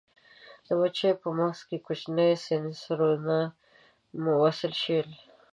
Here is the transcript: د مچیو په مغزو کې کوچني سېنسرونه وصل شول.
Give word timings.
د 0.67 0.67
مچیو 0.79 1.21
په 1.21 1.29
مغزو 1.37 1.63
کې 1.69 1.77
کوچني 1.85 2.29
سېنسرونه 2.45 3.37
وصل 4.41 4.73
شول. 4.81 5.09